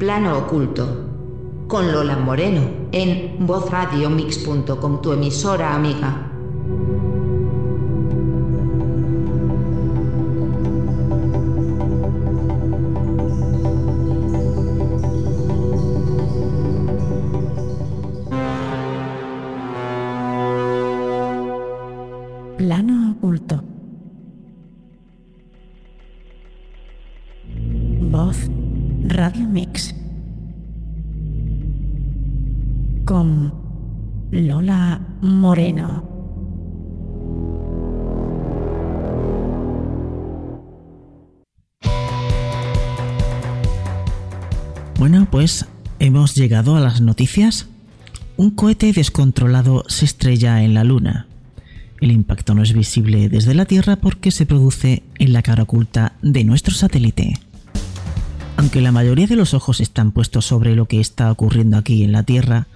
[0.00, 1.08] Plano Oculto,
[1.68, 6.31] con Lola Moreno, en vozradiomix.com, tu emisora amiga.
[46.70, 47.66] A las noticias.
[48.36, 51.26] Un cohete descontrolado se estrella en la Luna.
[52.00, 56.14] El impacto no es visible desde la Tierra porque se produce en la cara oculta
[56.22, 57.34] de nuestro satélite.
[58.56, 62.12] Aunque la mayoría de los ojos están puestos sobre lo que está ocurriendo aquí en
[62.12, 62.68] la Tierra,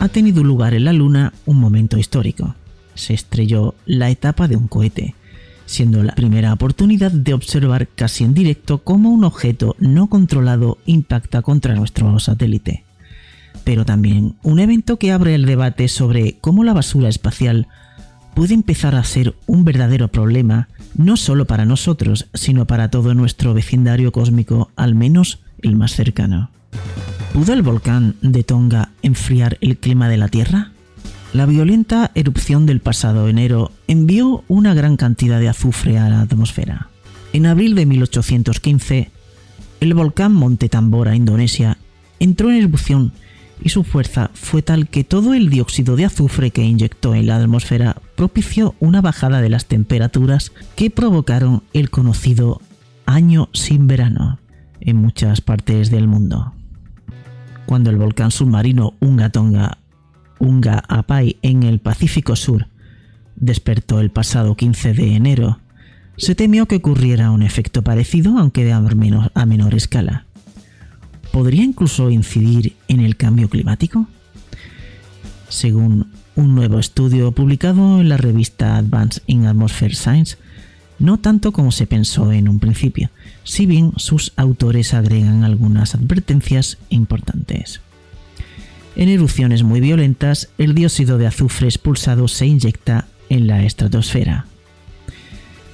[0.00, 2.56] ha tenido lugar en la Luna un momento histórico.
[2.94, 5.14] Se estrelló la etapa de un cohete,
[5.64, 11.40] siendo la primera oportunidad de observar casi en directo cómo un objeto no controlado impacta
[11.40, 12.84] contra nuestro satélite.
[13.64, 17.68] Pero también un evento que abre el debate sobre cómo la basura espacial
[18.34, 23.54] puede empezar a ser un verdadero problema no solo para nosotros, sino para todo nuestro
[23.54, 26.50] vecindario cósmico, al menos el más cercano.
[27.32, 30.72] ¿Pudo el volcán de Tonga enfriar el clima de la Tierra?
[31.32, 36.88] La violenta erupción del pasado enero envió una gran cantidad de azufre a la atmósfera.
[37.32, 39.10] En abril de 1815,
[39.80, 41.78] el volcán Monte Tambora, Indonesia,
[42.20, 43.12] entró en erupción
[43.64, 47.36] y su fuerza fue tal que todo el dióxido de azufre que inyectó en la
[47.36, 52.60] atmósfera propició una bajada de las temperaturas que provocaron el conocido
[53.06, 54.38] año sin verano
[54.80, 56.54] en muchas partes del mundo.
[57.66, 59.78] Cuando el volcán submarino Unga Tonga,
[60.38, 62.66] Unga Apai en el Pacífico Sur
[63.36, 65.60] despertó el pasado 15 de enero,
[66.16, 70.26] se temió que ocurriera un efecto parecido aunque de a menor escala
[71.32, 74.06] podría incluso incidir en el cambio climático?
[75.48, 76.06] Según
[76.36, 80.36] un nuevo estudio publicado en la revista Advanced in Atmosphere Science,
[80.98, 83.10] no tanto como se pensó en un principio,
[83.42, 87.80] si bien sus autores agregan algunas advertencias importantes.
[88.94, 94.46] En erupciones muy violentas, el dióxido de azufre expulsado se inyecta en la estratosfera.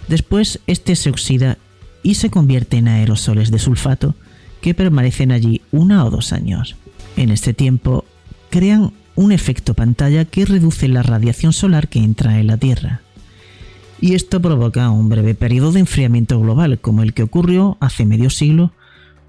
[0.07, 1.59] Después, este se oxida
[2.03, 4.15] y se convierte en aerosoles de sulfato
[4.61, 6.77] que permanecen allí una o dos años.
[7.17, 8.05] En este tiempo
[8.51, 13.01] crean un efecto pantalla que reduce la radiación solar que entra en la Tierra.
[14.01, 18.31] Y esto provoca un breve periodo de enfriamiento global, como el que ocurrió hace medio
[18.31, 18.73] siglo,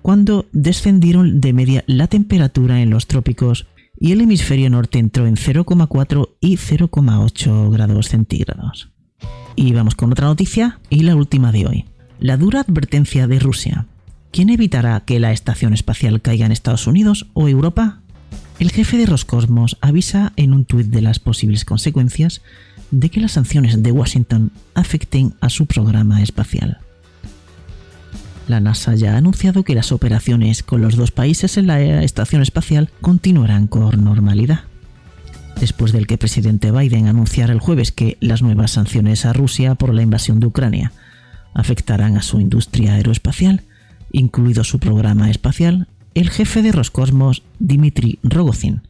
[0.01, 3.67] cuando descendieron de media la temperatura en los trópicos
[3.99, 8.91] y el hemisferio norte entró en 0,4 y 0,8 grados centígrados.
[9.55, 11.85] Y vamos con otra noticia y la última de hoy.
[12.19, 13.87] La dura advertencia de Rusia.
[14.31, 17.99] ¿Quién evitará que la estación espacial caiga en Estados Unidos o Europa?
[18.59, 22.41] El jefe de Roscosmos avisa en un tuit de las posibles consecuencias
[22.91, 26.77] de que las sanciones de Washington afecten a su programa espacial.
[28.47, 32.41] La NASA ya ha anunciado que las operaciones con los dos países en la estación
[32.41, 34.61] espacial continuarán con normalidad.
[35.59, 39.75] Después del que el presidente Biden anunciara el jueves que las nuevas sanciones a Rusia
[39.75, 40.91] por la invasión de Ucrania
[41.53, 43.63] afectarán a su industria aeroespacial,
[44.11, 48.81] incluido su programa espacial, el jefe de Roscosmos, Dmitry Rogozin,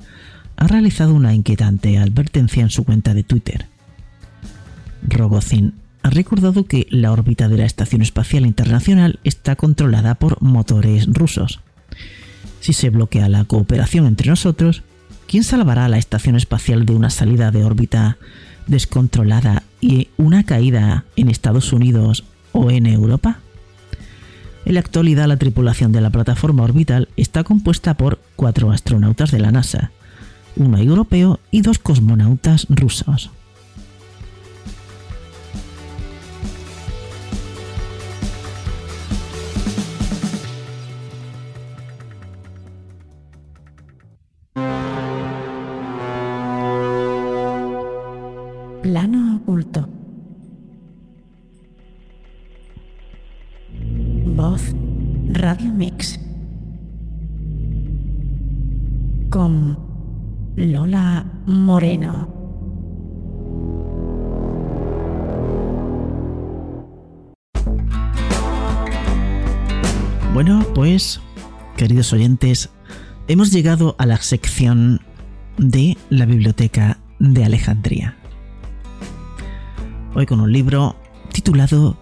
[0.58, 3.68] ha realizado una inquietante advertencia en su cuenta de Twitter.
[5.08, 11.08] Rogozin ha recordado que la órbita de la Estación Espacial Internacional está controlada por motores
[11.08, 11.60] rusos.
[12.62, 14.84] Si se bloquea la cooperación entre nosotros,
[15.28, 18.18] ¿quién salvará a la Estación Espacial de una salida de órbita
[18.68, 23.40] descontrolada y una caída en Estados Unidos o en Europa?
[24.66, 29.40] En la actualidad la tripulación de la plataforma orbital está compuesta por cuatro astronautas de
[29.40, 29.92] la NASA,
[30.56, 33.32] uno europeo y dos cosmonautas rusos.
[55.50, 56.20] Radio Mix.
[59.32, 59.80] Con
[60.56, 62.32] Lola Moreno.
[70.36, 71.20] Bueno, pues,
[71.78, 72.70] queridos oyentes,
[73.28, 75.02] hemos llegado a la sección
[75.58, 78.16] de la Biblioteca de Alejandría.
[80.14, 80.96] Hoy con un libro
[81.34, 81.98] titulado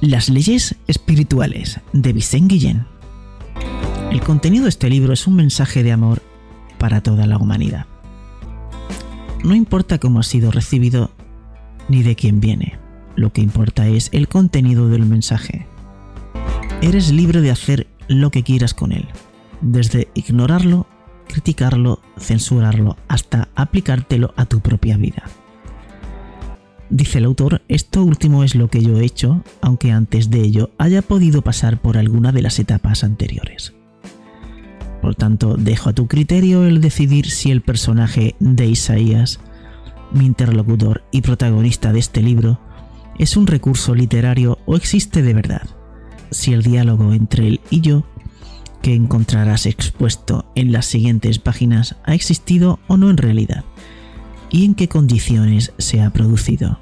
[0.00, 2.86] Las leyes espirituales de Vicente Guillén.
[4.10, 6.22] El contenido de este libro es un mensaje de amor
[6.78, 7.84] para toda la humanidad.
[9.44, 11.10] No importa cómo ha sido recibido
[11.90, 12.78] ni de quién viene,
[13.14, 15.66] lo que importa es el contenido del mensaje.
[16.80, 19.06] Eres libre de hacer lo que quieras con él,
[19.60, 20.86] desde ignorarlo,
[21.28, 25.24] criticarlo, censurarlo, hasta aplicártelo a tu propia vida.
[26.90, 30.70] Dice el autor, esto último es lo que yo he hecho, aunque antes de ello
[30.76, 33.74] haya podido pasar por alguna de las etapas anteriores.
[35.00, 39.40] Por tanto, dejo a tu criterio el decidir si el personaje de Isaías,
[40.12, 42.58] mi interlocutor y protagonista de este libro,
[43.18, 45.62] es un recurso literario o existe de verdad
[46.30, 48.04] si el diálogo entre él y yo,
[48.82, 53.64] que encontrarás expuesto en las siguientes páginas, ha existido o no en realidad,
[54.50, 56.78] y en qué condiciones se ha producido.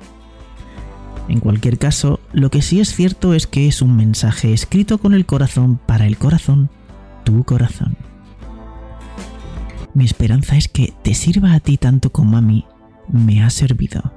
[1.29, 5.13] En cualquier caso, lo que sí es cierto es que es un mensaje escrito con
[5.13, 6.71] el corazón para el corazón,
[7.25, 7.97] tu corazón.
[9.93, 12.65] Mi esperanza es que te sirva a ti tanto como a mí
[13.13, 14.13] me ha servido.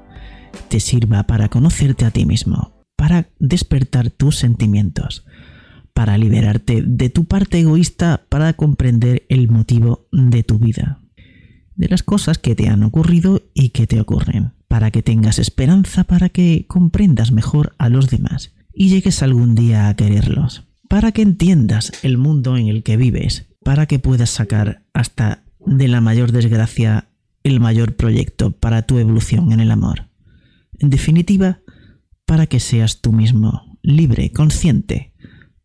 [0.69, 5.25] Te sirva para conocerte a ti mismo, para despertar tus sentimientos,
[5.93, 11.00] para liberarte de tu parte egoísta, para comprender el motivo de tu vida,
[11.75, 16.03] de las cosas que te han ocurrido y que te ocurren, para que tengas esperanza,
[16.03, 21.21] para que comprendas mejor a los demás y llegues algún día a quererlos, para que
[21.21, 26.31] entiendas el mundo en el que vives, para que puedas sacar hasta de la mayor
[26.31, 27.09] desgracia
[27.43, 30.09] el mayor proyecto para tu evolución en el amor.
[30.79, 31.59] En definitiva,
[32.25, 35.13] para que seas tú mismo, libre, consciente,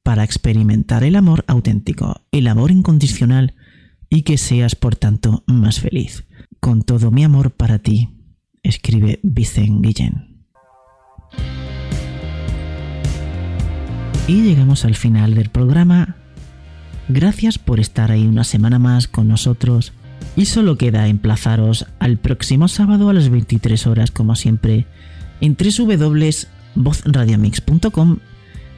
[0.02, 3.54] para experimentar el amor auténtico, el amor incondicional
[4.08, 6.24] y que seas por tanto más feliz.
[6.60, 8.08] Con todo mi amor para ti,
[8.62, 10.36] escribe Vicen Guillén.
[14.28, 16.16] Y llegamos al final del programa.
[17.08, 19.92] Gracias por estar ahí una semana más con nosotros.
[20.34, 24.86] Y solo queda emplazaros al próximo sábado a las 23 horas, como siempre,
[25.40, 28.16] en www.vozradiomix.com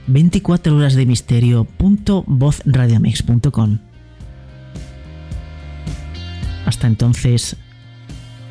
[0.06, 3.87] 24 horas de misterio.vozradiomix.com
[6.68, 7.56] Hasta entonces,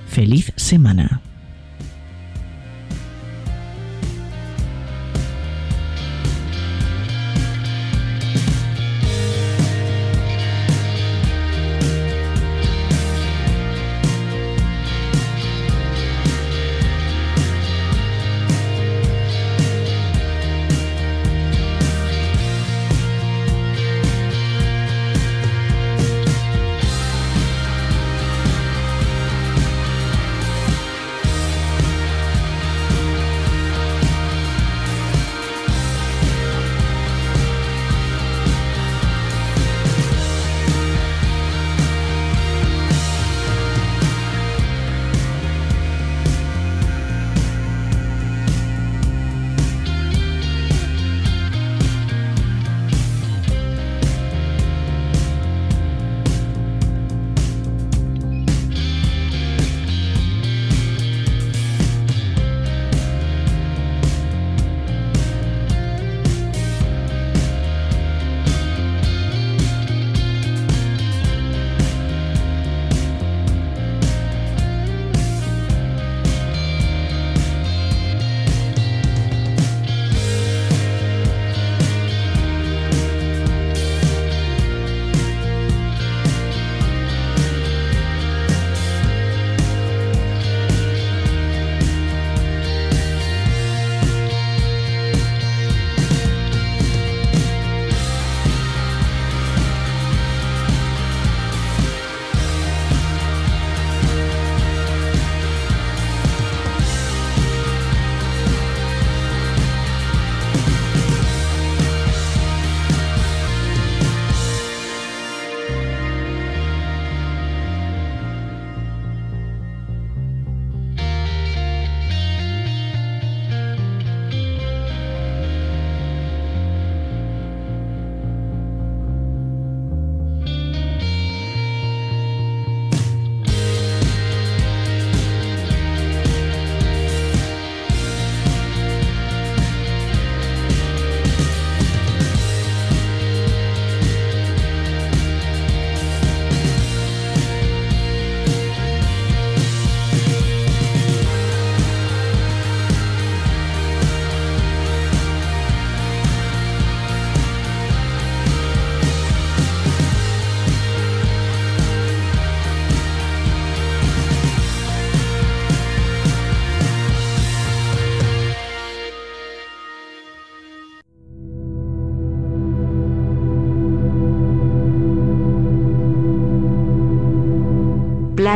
[0.09, 1.21] feliz semana.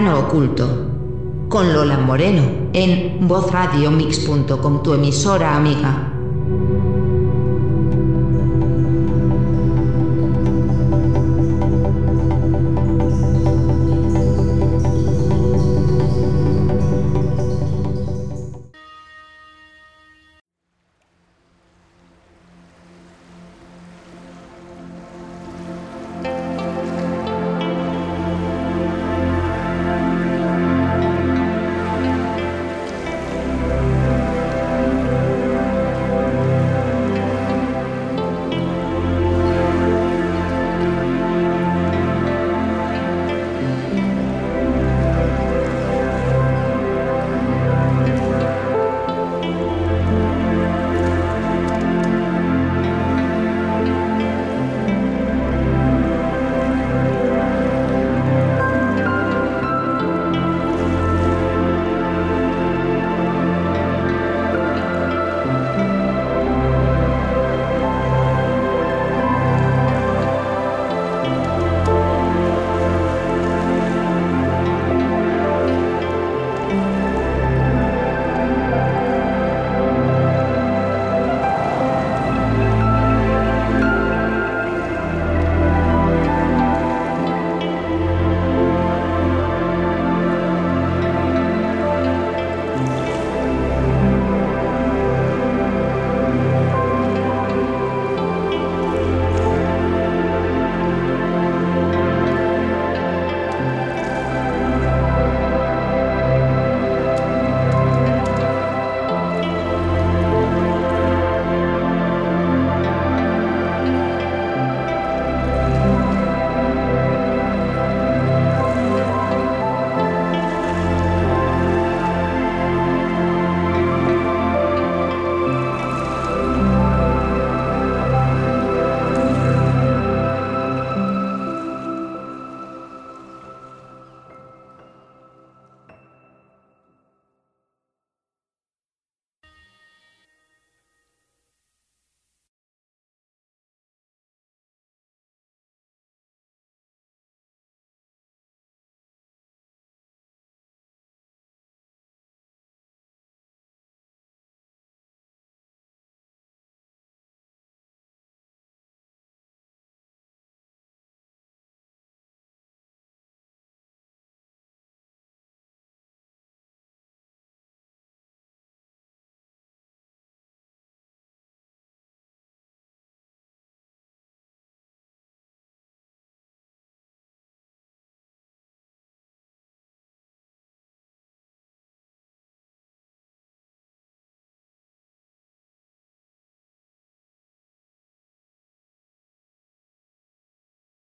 [0.10, 1.48] Oculto.
[1.48, 2.42] Con Lola Moreno
[2.74, 6.11] en vozradiomix.com, tu emisora amiga.